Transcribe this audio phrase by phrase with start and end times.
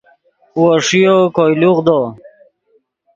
[0.59, 1.99] وو ݰیو کوئے لوغدو